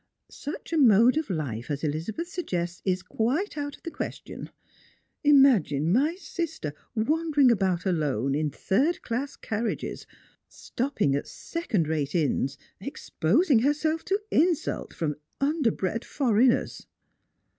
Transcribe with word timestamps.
"Such 0.47 0.73
a 0.73 0.79
mode 0.79 1.15
of 1.15 1.29
life 1.29 1.69
as 1.69 1.83
Ehzabetb 1.83 2.25
suggests 2.25 2.81
is 2.83 3.03
quite 3.03 3.55
out 3.55 3.75
of 3.77 3.83
the 3.83 3.91
question. 3.91 4.49
Imaginf 5.23 5.75
mj 5.75 5.75
2,jO 5.75 5.75
Strangers 5.75 5.75
and 5.75 5.93
Pilgrimi. 5.93 6.17
sister 6.17 6.73
wanderiug 6.97 7.51
about 7.51 7.85
alone, 7.85 8.33
in 8.33 8.49
third 8.49 9.03
class 9.03 9.35
carriages, 9.35 10.07
stopping 10.47 11.13
at 11.15 11.27
second 11.27 11.87
rate 11.87 12.15
inns, 12.15 12.57
exposing 12.79 13.59
herself 13.59 14.03
to 14.05 14.19
insult 14.31 14.91
from 14.91 15.17
underbred 15.39 16.03
foreigners." 16.03 16.87